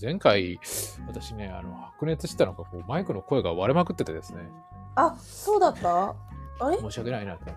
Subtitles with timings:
[0.00, 0.60] 前回、
[1.06, 4.48] 私ね、あの、白熱したのが、こう、マイクの声が割れまくっててですね、
[4.94, 6.14] あそうだった？
[6.60, 6.78] あれ？
[6.78, 7.56] 申し訳ないなと思っ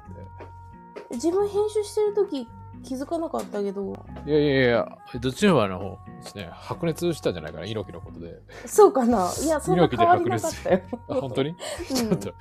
[1.10, 1.16] て。
[1.16, 2.48] 自分編集してる時
[2.84, 3.94] 気づかなかったけど。
[4.26, 8.40] いやいやいや、どっちもあのですね、白熱したんじゃないかな、猪木のことで。
[8.66, 9.32] そうかな？
[9.44, 11.56] いやそんな変わりなかったよ、あ本当に、うん。
[11.96, 12.34] ちょっと、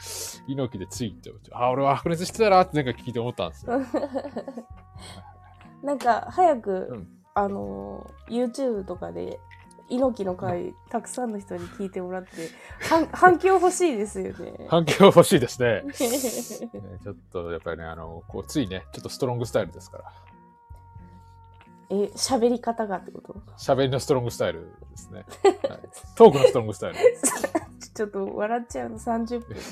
[0.46, 3.80] 猪木でついて、あ、俺は白熱してたなってなんか聞いて思ったんですよ。
[5.82, 7.08] なんか早く、うん。
[7.32, 9.38] あの YouTube とかで
[9.90, 12.30] 猪木の回たくさんの人に聞いてもらって
[12.80, 14.66] 反反響欲しいですよね。
[14.68, 15.82] 反響欲しいですね。
[15.90, 20.12] ねちょっと、やっぱりね、あの、こう、ついね、ちょっとストロングスタイルですから。
[21.90, 23.34] え喋り方がってこと？
[23.58, 25.24] 喋りのストロングスタイルですね。
[25.68, 25.80] はい、
[26.14, 26.98] トークのストロングスタイル。
[26.98, 27.14] は い
[27.92, 29.56] ちょっと笑っちゃうの30分。
[29.56, 29.62] は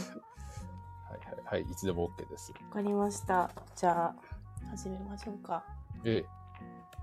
[1.15, 2.53] いはい、いつでも OK です。
[2.53, 3.51] わかりました。
[3.77, 5.65] じゃあ始めましょうか。
[6.05, 6.27] ええ、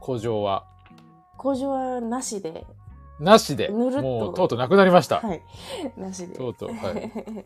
[0.02, 0.66] 工場は？
[1.38, 2.66] 工場はなしで。
[3.20, 4.02] なしで、ぬるっと。
[4.02, 5.20] もうとうとうなくなりました。
[5.22, 5.42] はい。
[5.98, 6.36] なしで。
[6.36, 7.12] とうとう、はい。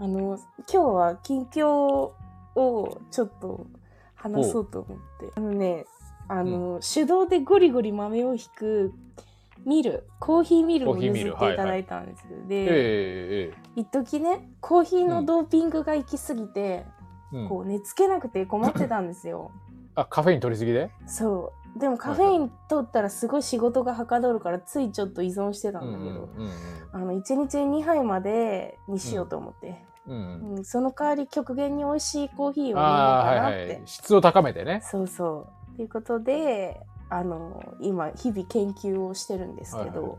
[0.00, 0.38] あの
[0.72, 2.12] 今日は近況
[2.54, 3.66] をちょっと
[4.14, 5.32] 話そうと思って。
[5.34, 5.86] あのね
[6.28, 8.92] あの、手動でゴリゴリ豆をひく
[9.64, 16.86] ミルコーヒーミルを譲っていただいたんです、えで、ええ一時ねコーヒーのドーピングが行き過ぎて、え
[17.32, 17.48] うん。
[17.48, 19.50] こう寝つけなくて困ってたんですよ
[20.00, 20.90] あ、カフェイン取りすぎで？
[21.06, 21.78] そう。
[21.78, 26.50] でもカフェイン取ったらすごい仕事がはかどるからついちょっと依存してたんだけど、うんうん
[26.90, 30.56] あの1日2杯までにしようと思って、うんうん。
[30.56, 33.82] うん、その代わり極限に美味しいコーヒーを飲もうかなって、はいはい。
[33.84, 34.80] 質を高めてね。
[34.82, 35.76] そうそう。
[35.76, 40.18] ということであの今日々研究をしてるんですけど、はいはい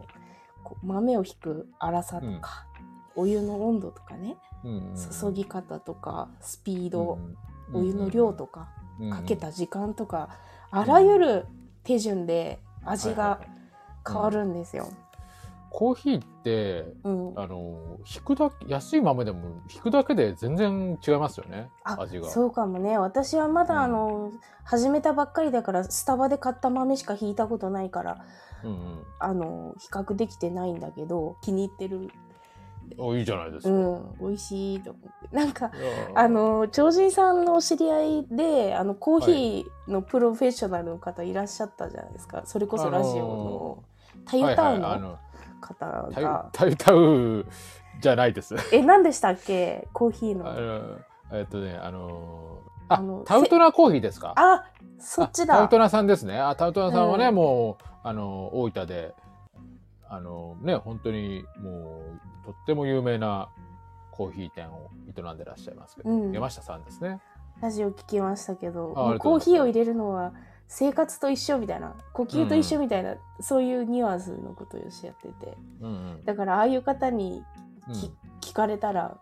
[0.84, 2.68] 豆をひく粗さとか、
[3.16, 4.38] お湯の温度とかね。
[4.64, 7.38] うんうん注ぎ方とかスピード、うん
[7.72, 8.79] お湯の量とか、うん
[9.10, 10.30] かけた時間とか、
[10.72, 11.46] あらゆる
[11.84, 13.40] 手順で味が
[14.06, 14.90] 変わるんですよ。
[15.70, 21.70] コーヒーって、うんあの、引くだけ、安い豆でも引くだけで全然違いますよね。
[21.84, 22.30] あ味が。
[22.30, 24.32] そうかもね私はまうんだあの、
[24.64, 28.26] 始めたばっかりだからスタバで買った豆しか引いたことないから
[28.64, 29.04] うんうん。
[29.20, 32.10] あの比較できてないんだけど気に入ってる
[32.98, 33.78] おいいじゃないですうか。
[33.78, 35.36] ん美味しいと思って。
[35.36, 35.72] なんか
[36.16, 42.42] あ、の超人さんのお知り合いであのコーヒーのプロフェッショナルの方いらっしゃったじゃないですか。
[42.46, 43.84] それこそラジオの
[44.26, 45.20] タユタウンのはいはいあの、
[45.62, 47.46] 方タユがタウ
[48.02, 48.56] じゃないです。
[48.72, 49.88] え何でしたっけ？
[49.94, 50.98] コーヒーあのの
[51.32, 54.34] えっとね、あのー、ああのタウトナコーヒーですか？
[54.36, 54.66] あ
[54.98, 55.56] そっちだ。
[55.56, 56.40] あタウトナさんですね。
[56.40, 57.36] あ、タウトナさんはね、うん。
[57.36, 59.14] もう、あの、大分で、
[60.10, 62.02] あの、ね、本当にも
[62.44, 63.50] う、とっても有名な
[64.12, 66.32] コーヒー店を営んでらっしゃいますけど、うん。
[66.32, 67.22] 山下さんですね。
[67.62, 70.32] ラジオ聞きましたけどコーヒーを入れるのは
[70.70, 75.58] 生活と一緒みたいな呼吸と一緒みたいな、そういうニュアンスのことをおっしゃってて。
[75.82, 76.26] うんうん。
[76.26, 77.44] だからああいう方に
[78.42, 79.18] 聞かれたら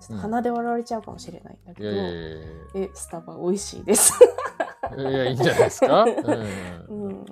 [0.00, 1.88] ちょっと鼻で笑われちゃうかもしれないんだけど、
[2.74, 4.12] えスタバ美味しいです、
[4.96, 6.04] やいや、いいんじゃないですか？
[6.06, 6.44] うんう
[6.88, 7.08] うん。
[7.08, 7.24] ん、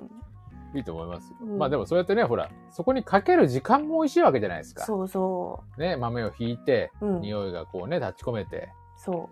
[0.73, 1.37] いいと思いますよ。
[1.41, 1.57] うん。
[1.57, 4.83] まあでもそうやってね、ほら、そこにかける時間も美味しいわけじゃないですか。
[4.85, 9.29] そうそね、豆をひいて、う、うん、匂いがこうね、立ち込めて、そ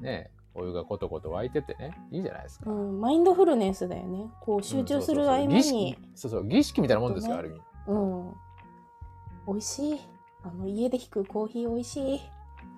[0.00, 2.70] ね、お湯がコトコト沸いててね、いいじゃないですう、か。
[2.70, 4.30] うん、マインドフルネスだよね。
[4.40, 5.62] こう集中する合間に。
[5.62, 5.98] 式。
[6.14, 7.38] そうそう、儀式みたいなもんですよ、ね。
[7.38, 7.60] ある意味。
[7.88, 8.32] うん。
[9.46, 10.00] 美味しい。
[10.42, 12.20] あの家で引くコーヒー美味しい。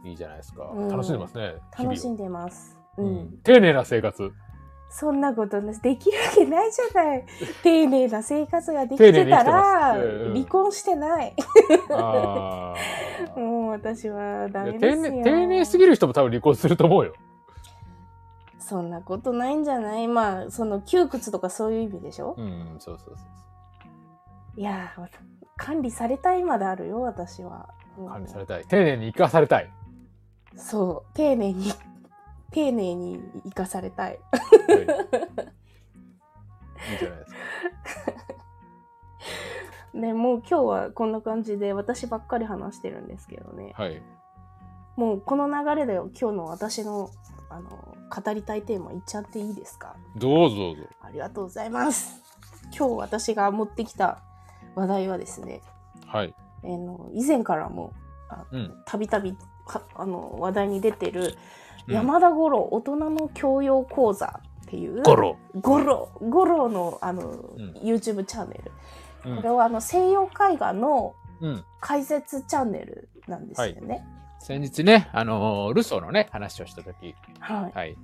[0.05, 0.71] いいじゃないですか。
[0.75, 0.89] うん。
[0.89, 2.79] 楽しんでますね、楽しんでます。
[2.97, 3.39] う、うんん。
[3.43, 4.33] 丁寧な生活。
[4.91, 7.25] そんなことなできるわけないじゃない。
[7.63, 9.95] 丁寧な生活ができててたら
[10.33, 11.35] 離婚してない。
[13.37, 15.03] もう私はダメですよ。
[15.03, 17.13] 丁寧丁寧すぎる人も多分離婚すると思うよ。
[18.59, 20.09] そんなことないんじゃない？
[20.09, 23.25] まあその窮屈とかそういう意味でしょ、うん、そうそうそ
[24.57, 25.09] ういやー
[25.57, 28.09] 管理されたいまであるよ私は、うん。
[28.09, 28.65] 管理されたい。
[28.65, 29.71] 丁寧に生かされたい。
[30.55, 31.73] そう丁寧に
[32.53, 34.87] 丁寧に生かされたいはい、いい
[36.99, 38.13] じゃないですか。
[39.99, 44.01] ねもう今日はこんな感じで私ばっかり話してるんですけどねはい。
[44.97, 47.11] もうこの流れで今日の私の
[47.51, 49.97] あの語りたいテーマ言っちゃっていいですか？
[50.17, 50.83] どうぞどうぞ。
[51.03, 52.23] ありがとうございます
[52.77, 54.19] 今日私が持ってきた
[54.75, 55.61] 話題はですね
[56.07, 56.35] はい。
[56.63, 57.93] あの以前からも
[58.53, 58.83] うん。
[58.85, 59.37] たびたび
[59.95, 61.35] あの話題に出てる
[61.89, 65.37] うん山田五郎大人の教養講座っていうゴロ。
[65.55, 68.73] 五郎五郎のあの、ん YouTube チャンネル、
[69.31, 71.65] うんこれはあの西洋絵画のうん。
[71.81, 74.05] 解説チャンネルなんですよね。
[74.41, 77.73] 先日ね、あのールソーのね、話をしたとき、はい。
[77.75, 77.97] はい。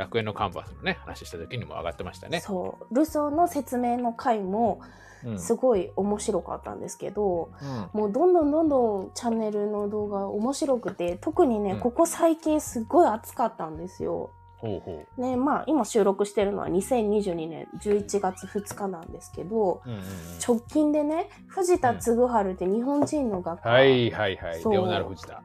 [0.00, 2.40] 楽園のカンバスのね、話した時にも上がってましたね。
[2.40, 4.80] そうルソーの説明の回も
[5.24, 5.38] うん。
[5.38, 14.30] すごい面白かったんですけど、うんもうどんどんどんどんチャンネルの動画面白くて特にね、うんここ最近すっごい熱かったんですよ。
[14.56, 19.88] ほうほねまあ今収録してるのは2022年11月2日なんですけどう。
[19.88, 20.04] うんうんうん
[20.46, 24.60] 直近でね藤田嗣治って日本人の画家、はいはいはい。
[24.62, 25.42] そうレオナルド・藤田。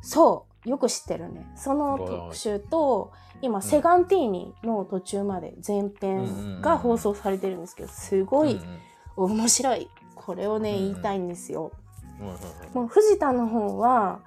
[0.00, 1.50] そうよく知ってるね。
[1.56, 8.60] その特集と今、セガンティーニの途中まで前編が放送されてるんですけどすごい
[9.16, 9.90] 面白い。
[10.14, 11.72] これをね、うん言いたいんですよ。
[12.74, 14.20] もう藤田の方は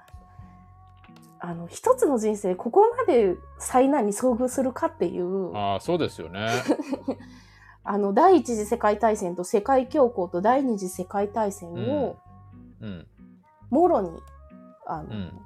[1.38, 6.48] あの一つの人生でここまで災難に遭遇するかっていうああ、そうですよね。
[7.84, 12.16] あの第一次世界大戦と世界恐慌と第二次世界大戦を
[12.80, 13.06] うん。
[13.70, 14.10] もろに、
[14.86, 15.42] あのうん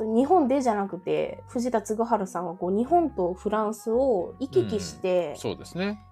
[0.00, 5.34] そう日本でじゃなくて藤田嗣治さんはこう日本とフランスを行き来して。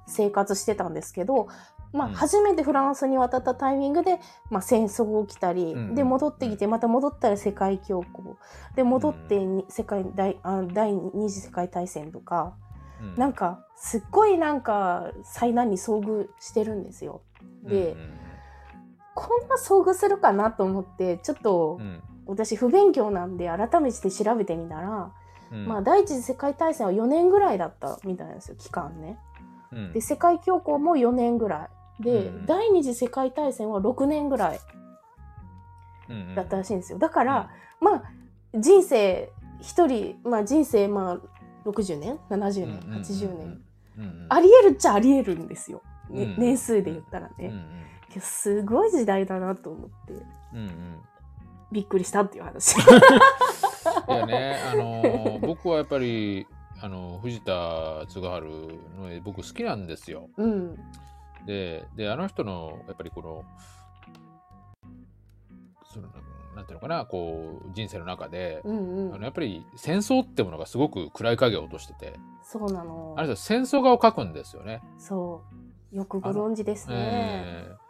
[0.06, 1.49] 生活してたんですけど、
[1.94, 2.14] まあ、うん。
[2.14, 4.20] 初めてフランスに渡ったタイミングで、
[4.50, 8.37] まあ、戦争が起きたり、うんで戻ってきてまた戻ったら世界恐慌。
[8.76, 12.55] で戻ってに世界大あ第二次世界大戦とか
[13.00, 13.14] うん。
[13.17, 17.23] なんかすっごいなんか災難に遭遇してるんですよ。
[17.64, 17.96] で、
[19.14, 25.13] こんな遭遇するかなと思ってちょっとうんうん私不勉強なんで改めて調べてみたら、
[25.51, 25.67] うん。
[25.67, 29.19] まあ第一次世界大戦は4年ぐらいだったみたいなんですよ期間ね。
[29.73, 29.93] うん。
[29.93, 31.69] で世界恐慌も4年ぐら
[32.01, 32.47] いで、うん。
[32.47, 34.61] 第二次世界大戦は6年ぐらい
[36.11, 36.99] うんだったらしいんですよ。
[36.99, 38.03] だから、まあ
[38.55, 39.31] 人生
[39.61, 47.53] 一人、まあ、人生まあ60年70年、うんうん80年、ありえるっちゃありえるんですよ、ねうん年数で言ったらね、
[48.21, 50.13] すごい時代だなと思って。
[50.55, 50.69] うんうん
[51.70, 52.76] びっくりしたっていう話。
[54.09, 56.47] いやね、あのー 僕はやっぱり、
[56.81, 60.31] あの藤田嗣治の絵僕好きなんですよ。
[60.37, 60.76] うん。
[61.47, 63.44] で、であの人のやっぱりこの、
[65.85, 66.09] その
[66.55, 69.15] なんていうのかな、こう人生の中で、うんうん。
[69.15, 73.15] あのやっぱり戦争ってものがすごく暗い影を落としてて、そうなの。
[73.17, 74.82] あの人は戦争画を描くんですよね。
[74.99, 75.43] そ
[75.93, 75.97] う。
[75.97, 77.88] よくご存知ですね、えー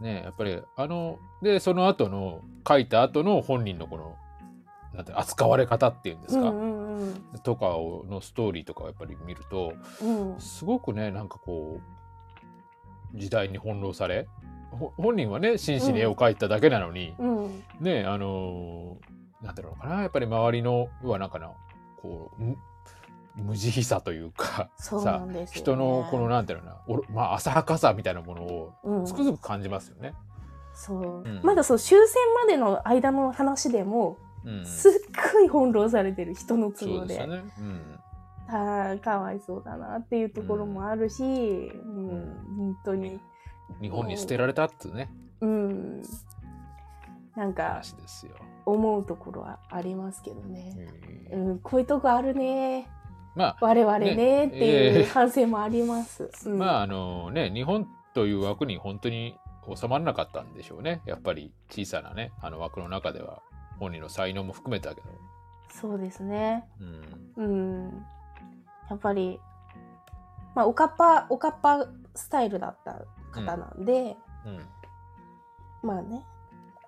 [0.00, 4.16] ねやっぱりあのでその後の書いた後の本人のこの
[4.94, 7.14] なんて扱われ方っていうんですか、うんうんうん。
[7.42, 10.40] とかをのストーリーとかをやっぱり見るとうん。
[10.40, 11.80] すごくねなんかこ
[13.14, 14.26] う時代に翻弄され
[14.70, 17.62] ほ本人はね真摯に絵を描いただけなのに、うん。
[17.80, 21.50] ねあのーなんていうのかなやっぱり周りの要はなんかな
[22.00, 22.56] こうむ
[23.36, 29.04] 無慈悲さというかさね、人のこのなんていうのおろまあ浅はかさみたいなものをうん。
[29.04, 30.14] つくづく感じますよね。
[30.74, 31.40] そう、うん。
[31.42, 34.92] まだそう終戦までの間の話でも、うん、すっ
[35.34, 37.14] ごい翻弄されてる人の都そ合で。
[37.16, 37.44] うでね。
[37.58, 38.00] うん。
[38.48, 43.20] あーかわいそうだなっていうところもあるし、うん本当に、
[43.80, 45.10] 日本に捨てられたってね。
[45.40, 46.02] うん、
[47.34, 47.82] なんか。
[48.64, 50.76] 思うところはありますけどうね、
[51.32, 51.50] ん。
[51.50, 52.88] うん、こういうとこあるね
[53.36, 56.30] まあ我々ねねっていうええ反省もあります。
[56.46, 56.58] うん。
[56.58, 59.38] まああのね日本という枠に本当に
[59.74, 61.02] 収まらなかったんでしょうね。
[61.06, 63.42] やっぱり小さなねあの枠の中では
[63.78, 65.06] 本人の才能も含めたけど、
[65.68, 66.64] そうですね。
[67.36, 67.48] うん、う
[67.88, 68.06] ん。
[68.88, 69.38] やっぱり、
[70.54, 73.02] まあ、おかっぱ、おかっぱスタイルだった
[73.32, 74.16] 方なんで、
[74.46, 74.66] うん。
[75.82, 76.24] まあね、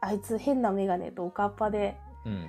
[0.00, 2.49] あいつ変なメガネとおかっぱでうん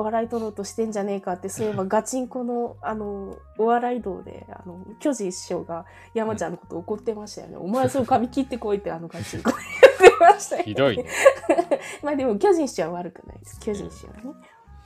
[0.00, 5.84] 笑い取ろうとしてんじゃねえかって、そういえばガチンコの、 あの、お笑い道で、あの、巨人師匠が
[6.14, 7.56] 山ちゃんのこと怒ってましたよね。
[7.60, 9.56] お前そう髪切ってこいってあのガチンコで
[10.00, 10.64] 言ってましたよ、ね。
[10.64, 11.04] ひどいね。
[12.02, 13.60] まあでも巨人師匠は悪くないです。
[13.60, 14.22] 巨人師匠はね。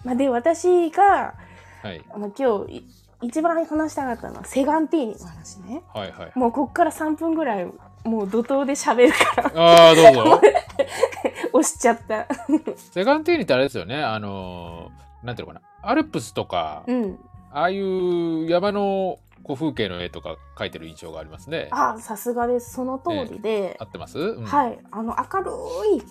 [0.05, 1.35] まあで、私が、
[1.83, 2.87] はいあの今日い
[3.23, 5.83] 一番話したかったのはセガンティーニの話ね。
[5.95, 7.65] はいはいもうこっから3分ぐらい
[8.05, 10.41] もう怒涛で喋るからああどうぞ
[11.59, 12.27] 押しちゃった。
[12.77, 14.03] セガンティーニってあれですよね。
[14.03, 15.91] あのーなんていうのかな。
[15.91, 17.19] アルプスとか、うん。
[17.51, 21.69] ああいう山のこう風景の絵とか描いてる印象がありますね。
[21.73, 22.75] あさすがです。
[22.75, 24.79] その通りで、合ってます、うん、はい。
[24.91, 25.51] あの明る
[25.97, 26.03] い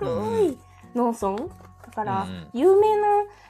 [0.00, 0.58] 明るい
[0.94, 1.36] 農村。
[1.84, 2.48] だから、うんうん。
[2.54, 3.06] 有名な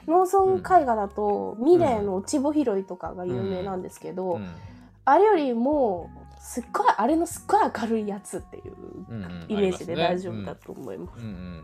[0.07, 4.49] 農村絵画だと、ミレーの落ち穂拾いとかが有名なんですけど、うん。
[5.05, 6.09] あれよりも
[6.43, 8.73] すっごいあれのすっごい明るいやつっていう
[9.47, 11.23] イメージで大丈夫だと思います。
[11.23, 11.63] うん。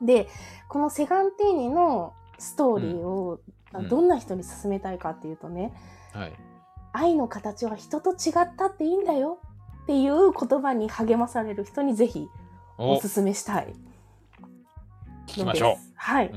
[0.00, 0.28] で
[0.68, 3.40] このセガンティーニのストーリーを、
[3.74, 3.88] うん。
[3.88, 5.74] どんな人に勧めたいかっていうとね、
[6.14, 6.32] うんはい。
[6.92, 9.40] 愛の形は人と違ったっていいんだよ
[9.82, 12.28] っていう言葉に励まされる人にぜひ
[12.78, 12.98] お。
[12.98, 13.74] おすすめしたい。
[15.26, 15.92] 聞きましょのです。
[15.96, 16.32] はい、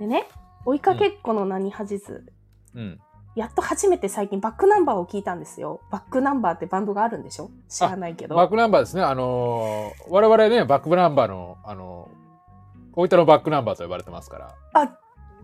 [0.00, 0.28] でね
[0.64, 2.26] 追いかけっこの名に恥じず、
[2.74, 3.00] うん
[3.36, 5.80] やっと初めて最近バックナンバーを聞いたんですよ。
[5.90, 7.50] バックナンバーってバンドがあるんでしょ？
[7.68, 8.34] 知らないけど。
[8.34, 9.02] バックナンバーですね。
[9.02, 14.54] あのー我々ね、バックナンバーの、あのー、大分のバックナンバーと呼ばれてますから。
[14.72, 14.98] あ、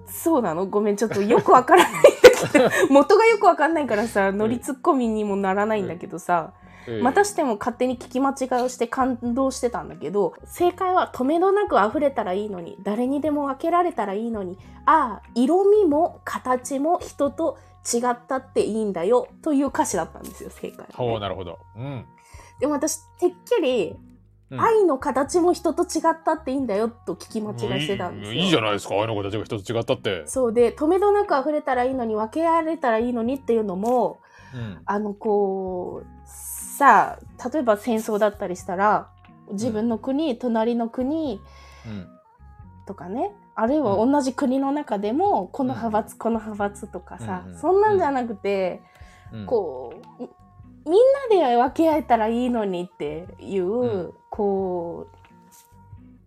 [0.06, 0.66] そうなの？
[0.66, 2.10] ごめん、ちょっとよくわからないんだ
[2.50, 6.54] けど、 元がよくわかんないからさ、乗りツッコミにもならないんだけどさ、
[6.88, 17.58] ええまたしても勝手に聞き間違いをして感動してたんだけど、正解は止めどなく溢れたらいいのに、誰にでも分けられたらいいのに、ああ、色味も形も人と
[17.92, 21.58] 違ったっていいんだよ、という歌詞だったんですよ、正解はね、ほう、なるほど。
[21.76, 22.04] うん。
[22.60, 24.12] でも私、てっきり、うん
[24.54, 28.38] 愛の形も人と違ったっていいんだよ、と聞き間違いしてたんですよ。
[28.38, 28.96] いいじゃないですか。
[28.96, 30.24] 愛の子たちが一つ違ったって。
[30.26, 34.20] そうで、止めどなく溢れたらいいのに、分けられたらいいのにっていうのも、
[34.54, 34.82] うん。
[34.84, 39.08] あの、こう、さあ、例えば戦争だったりしたら、
[39.52, 41.40] 自分の国、隣の国
[41.86, 42.08] うん。
[42.84, 48.82] とかね、あるいは同じ国の中でも、この派閥、この派閥とかさ、そんなんじゃなくて、
[49.32, 50.28] うん、こう、み
[50.84, 55.22] みんなで分け合えたらいいのにっていう、うんこう、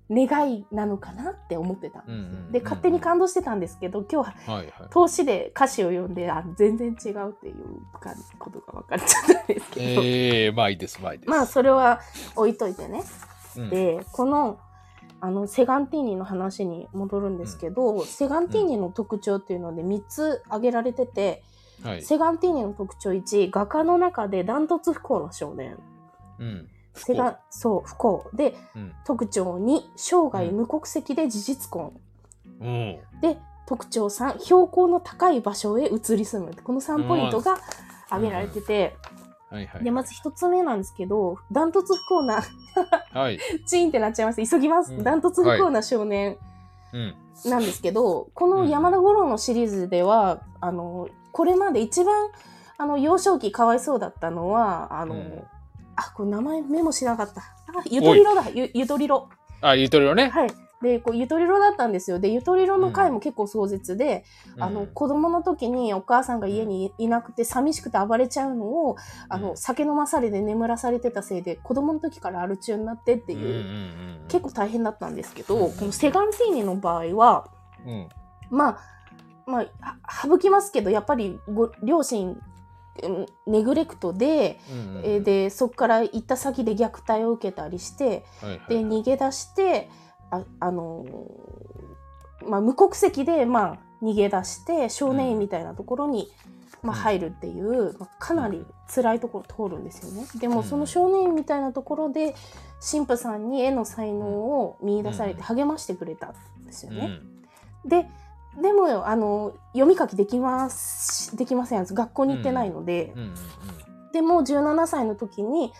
[0.10, 2.18] 願いなのかなって思ってたんですよ。
[2.18, 4.90] うんうんで、勝手に感動してたんですけど、今日ははいはい。
[4.92, 10.02] 投資で歌詞を読んで、あ全然違うっていうかことが分かっちゃったんですけど。
[10.04, 11.30] ええまあいいです、まあいいです。
[11.30, 12.02] まあそれは
[12.36, 13.04] 置いといてね。
[13.58, 14.60] うん、でこの
[15.26, 21.42] あのセガンティーニの話に戻るんですけど、セガンティーニの特徴っていうので3つ挙げられてて、
[21.82, 22.04] はい。
[22.04, 25.78] セガンティーニの特徴1画家の中でダントツ不幸な少年
[26.38, 26.70] うん。
[26.94, 28.94] セガそう不幸でうん。
[29.04, 32.00] 特徴2生涯無国籍で事実婚、
[32.62, 33.00] うん。
[33.20, 37.58] で特徴3標高の高い場所へ移り住むこの3ポイントが
[38.10, 38.96] 挙げられてて、
[39.50, 39.84] はいはい。
[39.84, 42.44] でまず1つ目なんですけどダントツ不幸な
[43.12, 43.40] はい。
[43.66, 44.58] チーンってなっちゃいました。
[44.58, 44.94] 急ぎます。
[44.94, 46.38] うんダントツ不幸な少年
[46.94, 47.16] うん。
[47.50, 52.30] なんですけど、この山田五郎のシリーズでは、あの、これまで一番、
[52.78, 55.44] あの、幼少期かわいそうだったのは、あの、うん
[55.98, 57.42] あ、これ名前メモしなかった。
[57.42, 57.46] あ、
[57.90, 58.50] ゆとりろだ。
[58.54, 59.30] ゆゆとりろ。
[59.62, 60.30] あ、ゆとりをね。
[60.30, 60.50] はい。
[60.86, 62.20] で、こうゆとりろだったんですよ。
[62.20, 64.24] で、ゆとりろの回も結構壮絶で、
[64.60, 68.96] あの、うん子供の時にお母さんが家にいなくて寂しくて暴れちゃうのを、
[69.28, 69.58] あの、うん。
[69.58, 77.50] 酒飲まされて眠らされてたせいで、子供の時からアル中になってっていう、結構大変だったんですけど、うんこのセガンティーニの場合は、
[77.86, 78.10] うん。
[78.50, 78.78] まあ、
[79.48, 84.60] まあ、は省きますけど、やっぱりご両親、うんネグレクトで、
[85.24, 88.70] で、そこから行った先で虐待を受けたりして、はいはい。
[88.70, 89.90] で、逃げ出して、
[90.38, 96.30] あ、あのーまあ、無国籍で、まあ、逃げ出して、少年院みたいなところに、
[96.84, 100.28] まあ、うん入るっていう、まあ、かなり辛いところ通るんですよね。
[100.40, 102.36] でも、うんその少年院みたいなところで、
[102.80, 107.20] 神父さんに絵の才能を見出されて励ましてくれたんですよね。
[107.86, 108.08] で、
[108.62, 111.86] でも、あの、読み書きできます、できません。
[111.86, 113.14] 学校に行ってないので、
[114.16, 115.72] でも17歳の時に、うん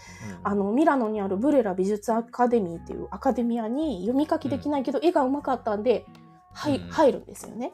[0.44, 6.06] あの、ミラノにあるブレラ美術アカデミーっていうアカデミアに読み書きできないけど、絵が上手かったんで、
[6.52, 6.90] はい、うん。
[6.90, 7.72] 入るんですよね。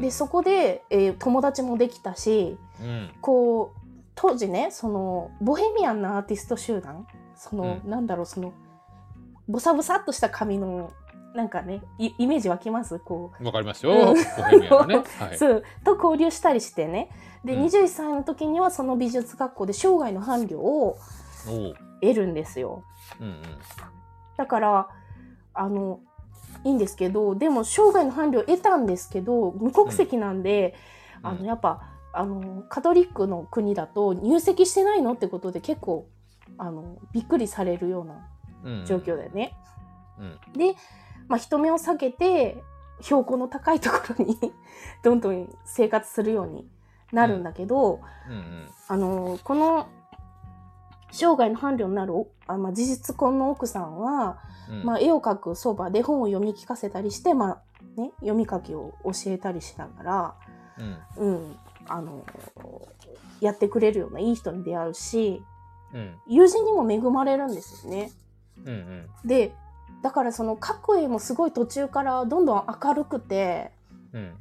[0.00, 3.10] で、そこで、えー友達もできたし、うん。
[3.20, 3.80] こう、
[4.14, 7.90] 当時ね、その、ボヘミアンなアーティスト集団、その、うん。
[7.90, 8.54] なんだろう、その、
[9.46, 10.90] ボサボサっとした髪の、
[11.34, 12.98] なんかね、イイメージ湧きます？
[12.98, 13.92] こう、わかりますよ。
[13.92, 14.88] うん。
[14.88, 14.96] ね。
[15.20, 15.38] はい。
[15.38, 17.10] そうと交流したりしてね。
[17.44, 17.64] で、うん。
[17.66, 20.96] 21歳の時にはその美術学校で生涯の伴侶を
[22.00, 22.82] 得るんですよ。
[23.20, 23.42] うんうん。
[24.36, 24.88] だから
[25.54, 26.00] あの
[26.64, 30.74] いいんですけどでも生涯の伴侶を得たんですけど無国籍なんで、
[31.22, 31.30] うん。
[31.30, 31.82] あのやっぱ
[32.12, 36.08] あのカトリックの国だと入籍してないのってことで結構
[36.56, 38.28] あのびっくりされるような
[38.64, 38.86] うん。
[38.86, 39.54] 状況だよね。
[40.18, 40.52] うん。
[40.52, 40.74] で、
[41.28, 42.62] まあ、人目を避けて
[43.00, 44.36] 標高の高いところに
[45.04, 46.68] どんどん生活するように
[47.12, 48.32] なるんだけど、うん。
[48.32, 49.86] うんあのこの
[51.10, 54.84] 生涯の伴侶になるおあ、まあ、事実婚の奥さんは、うん。
[54.84, 57.62] まあ、絵を描くそばで本を読み聞かせたりして、まあ
[57.96, 60.34] ね、読み書きを教えたりしながら、
[61.16, 61.28] うん。
[61.28, 61.56] うん、
[61.86, 62.24] あの
[63.40, 65.42] やってくれるようないい人に出会うし
[65.94, 66.18] うん。
[66.26, 68.12] 友人にも恵まれるんですよね。
[68.58, 69.08] うんうん。
[69.24, 69.54] で
[70.02, 73.72] だからその描く絵もすごい途中からどんどん明るくて
[74.12, 74.34] うん。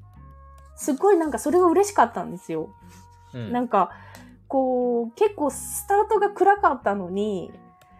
[0.76, 2.70] すごいなんかそれが嬉しかったんですよ。
[3.34, 3.52] うん。
[3.52, 3.92] なんか
[4.48, 7.52] こう結構スタートが暗かったのに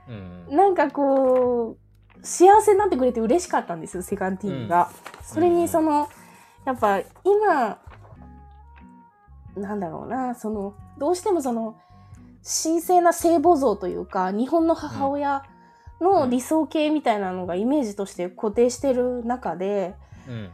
[0.08, 0.56] うん。
[0.56, 1.78] なんかこ
[2.22, 4.90] う幸せになってくれて嬉しかったんですよセカンティーンが。
[5.24, 6.10] それにその
[6.66, 7.80] やっぱ今
[9.56, 11.76] なんだろうなそのどうしてもその
[12.44, 15.44] 神聖な聖母像というか日本の母親
[16.00, 19.96] の理想形みたいなのがイメージとして固定してる中で
[20.27, 20.51] うん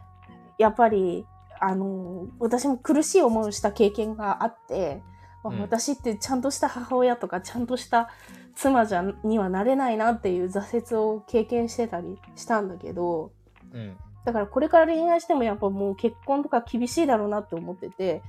[0.58, 1.26] やっぱり
[1.66, 5.02] あの、私も苦しい思いをした経験があって、
[5.46, 5.62] まあうん。
[5.62, 8.10] 私ってちゃんとした母親とか、ちゃんとした
[8.54, 13.32] 妻じゃにはなれないなっていう挫折を経験してたりしたんだけど、
[13.72, 13.96] うん。
[14.26, 18.22] だからこれから恋愛してもやっぱもう結婚とか厳しいだろうなって思ってて、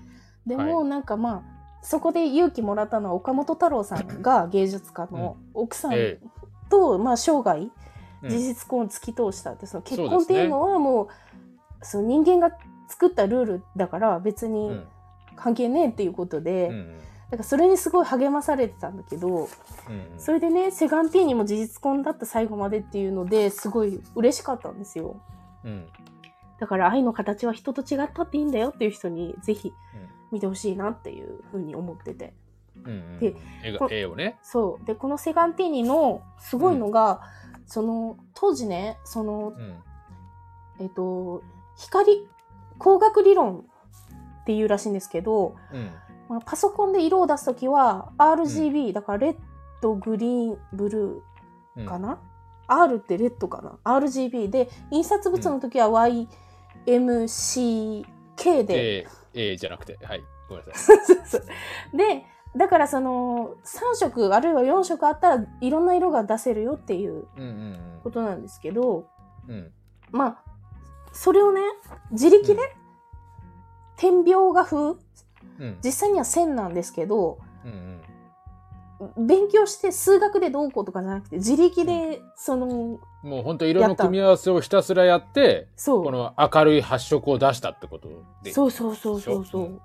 [0.47, 1.42] でもはなんかまあ、
[1.83, 6.21] そこで勇気もらったのは岡本太郎さんが芸術家の奥さんえ
[6.68, 7.71] と、まあ生涯、うん
[8.26, 11.09] 事実婚を突き通したってその結婚っていうのはもう
[11.83, 12.56] その人間が
[12.88, 14.87] 作ったルールだから別うにん。
[15.37, 16.99] 関係ねえっていうことで、うん。
[17.30, 19.49] だからそれにすごい励まされてたんだけどうん。
[20.16, 25.21] それでねセガンティーニも事実婚だった最後までっていうのですごい嬉しかったんですよ
[25.64, 25.87] うん。
[26.61, 29.73] だから愛の形は人と違ったっていいんだよっていう人にぜひ
[30.33, 32.33] 見てほしいなっていうふうに思ってて
[32.76, 32.90] うん。
[32.90, 33.19] うん。
[33.21, 33.35] で
[33.90, 34.38] 絵をね。
[34.43, 37.21] そうでこのセガンティーニのすごいのが、
[37.66, 39.83] その当時ねそのうん。
[40.81, 41.43] えっと、
[41.76, 42.26] 光、
[42.75, 43.64] 光学理論
[44.43, 45.90] っていうらしいんですけど、うん。
[46.28, 49.37] まあパソコンで色を出すときは RGB、だからレッ
[49.81, 51.23] ド、グリーン、ブル
[51.76, 52.19] うんーかな、
[52.66, 55.88] ?R ってレッドかな ?RGB で、印刷物のときは
[56.87, 58.04] YMCK
[58.64, 60.23] で、A、A じゃなくて、はい。
[60.49, 61.97] ごめんなさい。
[61.97, 69.08] で、だからその3色あるいは4色あったらいろんな色が出せるよっていううんうんことなんですけど、
[69.49, 69.54] うん。
[69.54, 69.73] うん。
[70.12, 70.38] まあ、
[71.12, 71.62] それをね、
[72.11, 72.61] 自力で、
[73.96, 74.96] 点描画風、
[75.58, 75.78] うん。
[75.82, 78.00] 実際には線なんですけど、うん
[79.18, 79.26] うん。
[79.26, 86.04] 勉強して数学でどうこうとかじゃなくて、自力で、その、もう本当色の組み合わせをひたすらやって、そう。
[86.04, 88.08] この明るい発色を出したってこと
[88.42, 88.52] で。
[88.52, 89.62] そうそうそうそうそう。
[89.62, 89.80] うん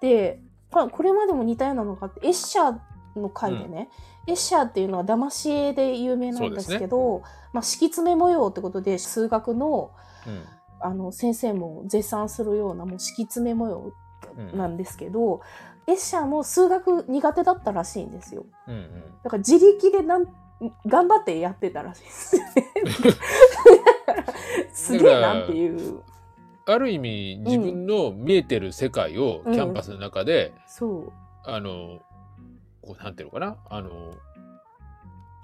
[0.00, 0.42] で、
[0.84, 3.88] ここれまでも似たようなのがあって、エッシャーの回でね、
[4.26, 9.92] エッシャーっていうのは騙し絵で有名なんですけど、まあ、敷き詰め模様ってことで、数学の、
[10.26, 10.44] うん。
[10.78, 13.92] あの、先生も絶賛するような、もう敷き詰め模様
[14.36, 14.58] うん。
[14.58, 15.40] なんですけど、
[15.86, 18.44] エッシャーも数学苦手だったらしいんですよ。
[18.66, 19.04] うんうん。
[19.22, 20.26] だから自力でなん
[20.86, 22.36] 頑張ってやってたらしいです。
[24.72, 26.02] すげえなっていう。
[26.66, 31.12] ある意味、自分の見えてる世界をキャンパスの中で、そう。
[31.44, 32.00] あの、
[32.82, 33.56] こうなんていうのかな？
[33.70, 33.90] あの、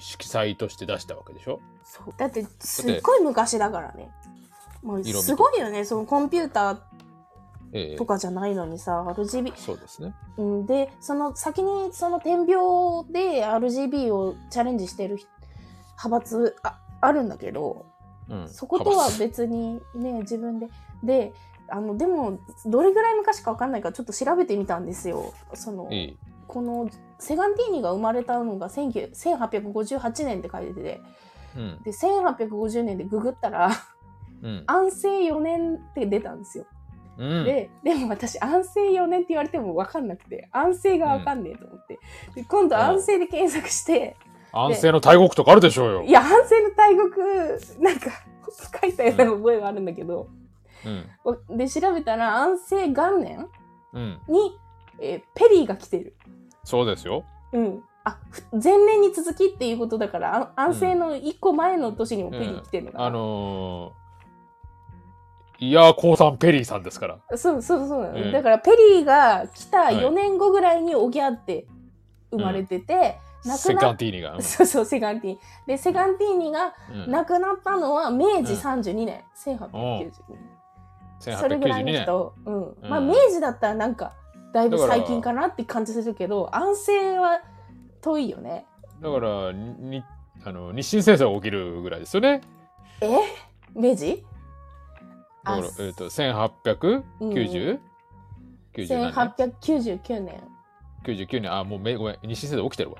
[0.00, 1.60] 色彩として出したわけでしょ？
[1.84, 4.10] そうだってすっごい昔だからね。
[4.82, 5.84] もうすごいよね。
[5.84, 6.78] そのコンピューター
[7.72, 9.52] ええとかじゃないのにさ、RGB。
[9.56, 10.14] そうですね。
[10.36, 15.28] うんで、その先にその点描で RGB をチャレンジしてる人
[16.04, 17.86] 派閥ああるんだけど、
[18.32, 18.48] うん。
[18.48, 20.68] そことは別にね、自分で。
[21.04, 21.34] で、
[21.68, 25.32] あの、でも、どれぐらい昔かわかんないからちょっと調べてみたんですよ。
[25.54, 25.88] その。
[26.48, 31.00] このセガンティーニが生まれたのが19 1858年って書いてて、
[31.56, 31.82] うん。
[31.82, 33.70] で、1850年でググったら、
[34.42, 34.64] うん。
[34.66, 36.66] 安政4年って出たんですよ。
[37.18, 37.44] うん。
[37.44, 41.98] で、でも私、安政4年って言われても分かんなくて、安政が分かんねえと思って。
[42.34, 44.16] で今度、うん安政で検索して、
[44.52, 46.10] 安政の大国とかあるでしょうよい。
[46.10, 48.10] や、安政の大国、なんか、
[48.80, 50.28] 書いたような覚えがあるんだけど、
[50.84, 51.56] うん。
[51.56, 53.48] で、調べたら、安政元年
[53.94, 54.20] うん。
[54.28, 54.58] に、
[55.00, 56.14] えーペリーが来てる。
[56.64, 57.24] そうですよ。
[57.52, 57.82] うん。
[58.04, 63.04] あ、ふ前年に続きっていうことだから、あ安政の一個前の年にもペリー来てるのかな。
[63.06, 67.18] あのー、いやー、コウさんペリーさんですから。
[67.36, 71.66] そうそうそうだからペリーが来たはい4年後ぐらいにオギャって
[72.32, 74.34] 生まれてて、亡セカくなンティーニが。
[74.34, 80.48] うんそうそうセガンティーニでセガンティーニがうん亡くなったのは明治32年、1892年
[81.20, 81.94] それぐらい1892年。
[81.94, 84.12] の人、うんうんまあ明治だったらなんか
[84.52, 87.40] だいぶ最近かなって感じするけど安政は
[88.00, 88.66] 遠いよね
[89.00, 90.04] だから、に、
[90.44, 92.40] あの、日清戦争が起きるぐらいですよね。
[93.00, 93.08] え？
[93.74, 94.24] 明治？
[95.44, 97.02] だから、あえっと、1890?
[97.20, 97.80] 90
[98.88, 100.40] 何年1899年
[101.04, 101.52] ?99 年。
[101.52, 102.18] あ、もうめ、ごめん。
[102.22, 102.98] 日清戦争起きてるわ。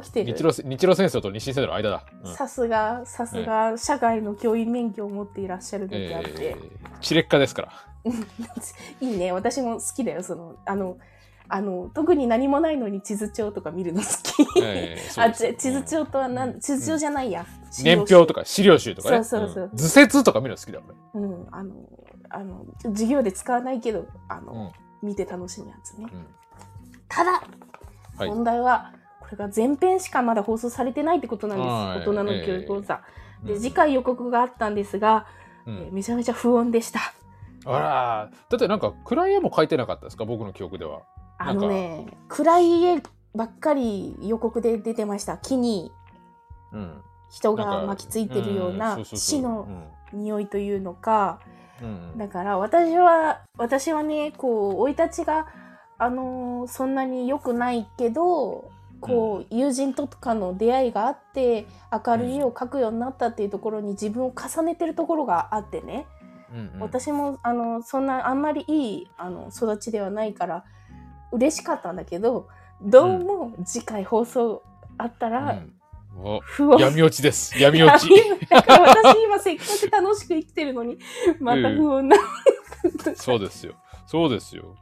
[0.00, 0.32] 起きてる。
[0.32, 2.04] 日露日露戦争と日清戦争の間だ。
[2.24, 2.34] うん。
[2.34, 7.72] さすがさすが社会の教員免許を持っていらっしゃるだけあって、えー、地劣化ですから。
[9.00, 9.32] いいね。
[9.32, 10.98] 私も好きだよそのあの
[11.48, 17.46] あの特に何もないのに地図帳とか見るの好き、えーあ地図帳とは何、地図帳じゃないや、
[17.82, 19.22] 年表とか資料集とかね。
[19.22, 19.66] そうそうそう。
[19.66, 19.76] ん。
[19.76, 20.80] 図説とか見るの好きだ
[21.14, 21.22] 俺。
[21.22, 21.46] うん。
[21.52, 21.74] あの
[22.30, 24.72] あの授業で使わないけどあの、
[25.02, 25.08] うん。
[25.08, 26.26] 見て楽しむやつね、うん。
[27.08, 27.44] ただ、
[28.16, 28.28] はい。
[28.28, 28.92] 問題は
[29.28, 31.98] これが前編しかまだ放送されてないってことなんはい。
[31.98, 33.02] です大人の教育講座、
[33.42, 33.48] うん。
[33.48, 35.26] で次回予告があったんですが、
[35.66, 35.74] うん。
[35.78, 37.00] えーめちゃめちゃ不穏でした。
[37.64, 38.30] あら。
[38.30, 40.24] ーだってなんか暗い絵も描いてなかったですか？
[40.24, 41.00] 僕の記憶では。
[41.38, 43.02] あのね暗い家
[43.34, 45.38] ばっかり予告で出てました。
[45.38, 45.90] 木に
[46.72, 47.02] うん。
[47.28, 49.66] 人が巻きついてるよううんな死の
[50.12, 50.20] うん。
[50.20, 51.40] 匂いというのか。
[51.82, 52.16] うん。
[52.16, 55.48] だから私は私はねこう生い立ちが
[55.98, 66.06] あのーそんなに良くないけどこう、友人とかの出会いがあって明るい絵を描くようになったっていうところに自分を重ねてるところがあってね、
[66.52, 66.80] うんうん。
[66.80, 70.64] 私もあのそんなあんまりいいあの育ちではないから
[71.32, 72.48] 嬉しかったんだけど
[72.82, 74.62] どうも次回放送
[74.98, 75.72] あったら、うん。
[76.18, 77.56] お不穏闇落ちです。
[77.60, 78.08] 闇落ち。
[78.48, 80.98] だから私今せっかく楽しく生きてるのに
[81.40, 82.16] また不穏な、
[83.14, 83.74] そうですよ。
[84.06, 84.76] そうですよ。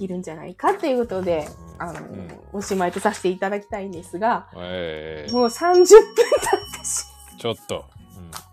[0.00, 1.46] 起きるんじゃないかということで、
[1.78, 2.28] あの、うん。
[2.52, 6.22] おしまいとさせていただきたいんですが、えーもう30分経
[6.76, 7.04] ってし
[7.38, 7.84] ちょっと、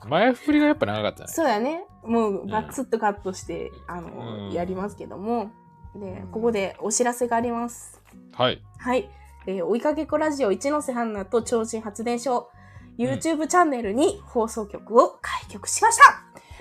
[0.04, 0.10] うん。
[0.10, 1.28] 前振りがやっぱ長かったね。
[1.30, 1.86] そうだね。
[2.04, 4.52] もうバックスッとカットして、あの、うん。
[4.52, 5.52] やりますけども。
[5.96, 8.02] でうん、ここでお知らせがあります。
[8.34, 8.62] はい。
[8.78, 9.10] はい。
[9.48, 12.50] えー追いかけっこラジオ一ノ瀬ハンナと超人発電所、
[12.98, 16.04] YouTube チャンネルに放送局を開局しました。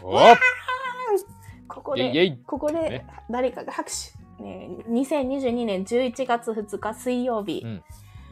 [0.05, 0.13] お
[1.69, 3.07] ここで、ここでね。
[3.29, 4.16] 誰かが拍手。
[4.41, 7.83] ね、2022年11月2日水曜日、うん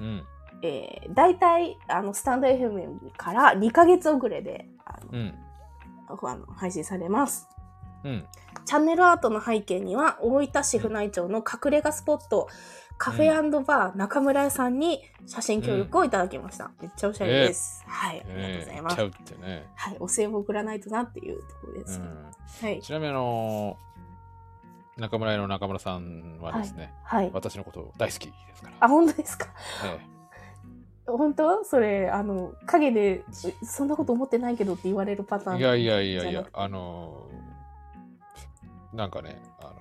[0.00, 0.22] うん。
[0.62, 5.34] えー、大体あのスタンド FM から2ヶ月遅れであの、うん。
[6.06, 7.48] あの配信されます。
[8.04, 8.24] うん。
[8.64, 12.48] チャンネルアートの背景には大分市府内町の隠れ家スポット
[12.96, 16.70] カフェバー中村屋さんに写真協力をいただきました。
[16.80, 17.84] めっちゃおしゃれです。
[17.86, 18.96] はい、ありがとうございます。
[18.96, 19.66] ちゃうってね。
[19.74, 22.00] はい、お歳暮送らないとなっていうところです。
[22.00, 22.66] うん。
[22.68, 23.76] はい、ちなみにあの
[24.96, 27.30] 中村屋の中村さんはですね、はい。
[27.32, 28.74] 私のこと大好きですから。
[28.80, 29.48] あ、本当ですか？
[29.84, 29.98] え
[31.06, 31.64] 本当？
[31.64, 33.24] それ、あの、影で、
[33.62, 35.56] うそんなこと思ってないけどって言われるパターン。
[35.56, 37.28] えいやいやいやいやあの
[38.92, 39.74] なんかね、あの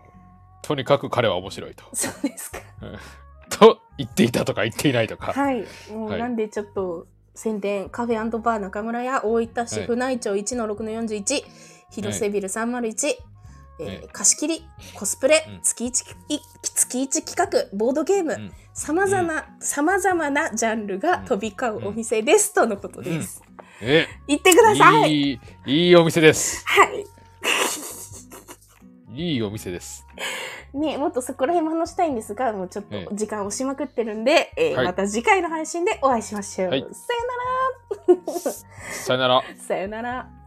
[0.64, 1.84] とにかく彼は面白いと。
[1.94, 2.60] そうですか。
[3.50, 5.32] と言っていたとか言っていないとか。
[5.32, 5.64] はい。
[5.92, 11.44] もうはいなんでちょっと宣伝、カフェバー中村屋大分市府内町1-6-41、
[11.92, 13.16] 広瀬ビル301、
[13.80, 23.44] えーはい貸し切り、コスプレ、うん月一い月一企画、ボードゲーム、うんさまざま、さまざまなジャンルが飛び交うお店です、とのことです。
[23.82, 26.64] え行ってくださいいい、いいお店です。
[26.66, 27.06] はい。
[29.16, 30.06] いいお店です。
[30.74, 36.70] ねもっとそこら辺も話したいんですが、もうちょっえと時間押しまくってるんで、えーはいまた次回の配信でお会いしましょう。
[36.70, 38.44] はいさよなら
[38.92, 39.44] さよなら。
[39.68, 40.30] さよなら。